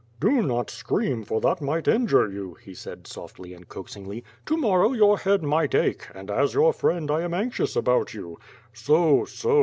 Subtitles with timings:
[0.19, 4.93] "Do not scream for that might injure you," he said softly and coaxingly, "to morrow
[4.93, 8.39] your head might ache, and, as your friend, 1 am anxious about you.
[8.73, 9.59] So, so!